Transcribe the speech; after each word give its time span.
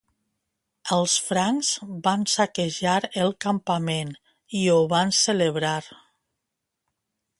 Els 0.95 1.17
francs 1.25 1.67
van 2.07 2.23
saquejar 2.35 2.95
el 3.25 3.35
campament 3.47 4.15
i 4.61 4.65
ho 4.77 4.81
van 4.95 5.13
celebrar. 5.23 5.79